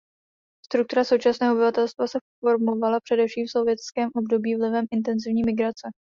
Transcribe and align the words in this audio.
Struktura 0.65 1.03
současného 1.03 1.53
obyvatelstva 1.53 2.07
se 2.07 2.19
formovala 2.39 2.99
především 2.99 3.45
v 3.45 3.51
sovětském 3.51 4.09
období 4.15 4.55
vlivem 4.55 4.85
intenzivní 4.91 5.43
migrace. 5.45 5.89